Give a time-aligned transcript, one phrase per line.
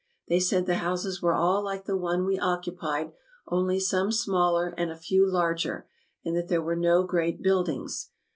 [0.29, 3.11] They said the houses were all like the one we occupied,
[3.47, 5.87] only some smaller, and a few larger,
[6.25, 8.09] and that there were no great buildings.